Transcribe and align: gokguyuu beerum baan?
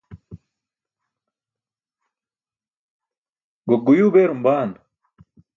gokguyuu 3.67 4.13
beerum 4.13 4.39
baan? 4.45 4.69